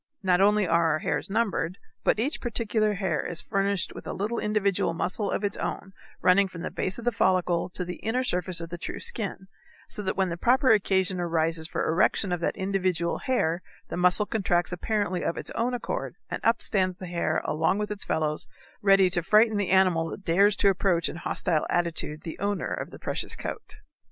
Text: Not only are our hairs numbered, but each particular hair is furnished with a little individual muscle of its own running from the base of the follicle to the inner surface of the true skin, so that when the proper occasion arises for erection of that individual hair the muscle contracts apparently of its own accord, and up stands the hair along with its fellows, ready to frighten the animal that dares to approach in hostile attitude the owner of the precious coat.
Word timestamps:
Not 0.23 0.41
only 0.41 0.67
are 0.67 0.93
our 0.93 0.97
hairs 0.97 1.29
numbered, 1.29 1.77
but 2.03 2.17
each 2.19 2.41
particular 2.41 2.95
hair 2.95 3.23
is 3.23 3.43
furnished 3.43 3.93
with 3.93 4.07
a 4.07 4.13
little 4.13 4.39
individual 4.39 4.95
muscle 4.95 5.29
of 5.29 5.43
its 5.43 5.59
own 5.59 5.93
running 6.23 6.47
from 6.47 6.63
the 6.63 6.71
base 6.71 6.97
of 6.97 7.05
the 7.05 7.11
follicle 7.11 7.69
to 7.69 7.85
the 7.85 7.97
inner 7.97 8.23
surface 8.23 8.59
of 8.61 8.71
the 8.71 8.79
true 8.79 8.99
skin, 8.99 9.47
so 9.87 10.01
that 10.01 10.17
when 10.17 10.29
the 10.29 10.37
proper 10.37 10.71
occasion 10.71 11.19
arises 11.19 11.67
for 11.67 11.87
erection 11.87 12.31
of 12.31 12.39
that 12.39 12.57
individual 12.57 13.19
hair 13.19 13.61
the 13.89 13.95
muscle 13.97 14.25
contracts 14.25 14.73
apparently 14.73 15.23
of 15.23 15.37
its 15.37 15.51
own 15.51 15.75
accord, 15.75 16.15
and 16.31 16.41
up 16.43 16.63
stands 16.63 16.97
the 16.97 17.05
hair 17.05 17.39
along 17.45 17.77
with 17.77 17.91
its 17.91 18.03
fellows, 18.03 18.47
ready 18.81 19.07
to 19.07 19.21
frighten 19.21 19.57
the 19.57 19.69
animal 19.69 20.09
that 20.09 20.25
dares 20.25 20.55
to 20.55 20.69
approach 20.69 21.09
in 21.09 21.17
hostile 21.17 21.67
attitude 21.69 22.21
the 22.23 22.39
owner 22.39 22.73
of 22.73 22.89
the 22.89 22.97
precious 22.97 23.35
coat. 23.35 23.81